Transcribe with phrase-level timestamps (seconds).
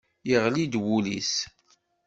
[0.29, 1.33] Yeɣli-d wul-is.